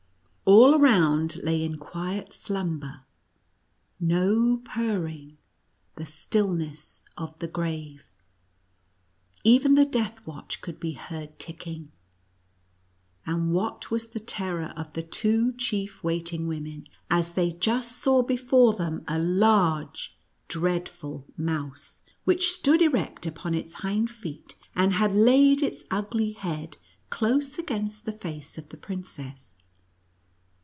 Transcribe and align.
All 0.43 0.75
around 0.75 1.37
lay 1.43 1.63
in 1.63 1.77
quiet 1.77 2.33
slumber— 2.33 3.05
no 4.01 4.57
purring— 4.65 5.37
the 5.95 6.05
stillness 6.05 7.03
of 7.15 7.39
the 7.39 7.47
grave! 7.47 8.13
even 9.45 9.75
the 9.75 9.85
death 9.85 10.19
watch 10.27 10.59
could 10.59 10.77
be 10.77 10.93
heard 10.95 11.39
ticking! 11.39 11.93
and 13.25 13.53
what 13.53 13.89
was 13.91 14.09
the 14.09 14.19
terror 14.19 14.73
of 14.75 14.91
the 14.91 15.01
two 15.03 15.53
chief 15.53 16.03
waiting 16.03 16.47
women, 16.49 16.89
as 17.09 17.31
they 17.33 17.51
just 17.53 17.97
saw 17.97 18.21
before 18.21 18.73
them 18.73 19.05
a 19.07 19.17
large, 19.17 20.17
dreadful 20.49 21.25
mouse, 21.37 22.01
which 22.25 22.51
stood 22.51 22.81
erect 22.81 23.25
upon 23.25 23.55
its 23.55 23.75
hind 23.75 24.11
feet, 24.11 24.55
and 24.75 24.93
had 24.95 25.13
laid 25.13 25.61
its 25.61 25.85
ugly 25.89 26.33
head 26.33 26.75
close 27.09 27.57
against 27.57 28.03
the 28.03 28.11
face 28.11 28.57
of 28.57 28.67
the 28.67 28.77
princess. 28.77 29.57